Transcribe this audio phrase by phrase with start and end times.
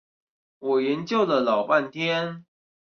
[0.57, 2.43] 我研究了老半天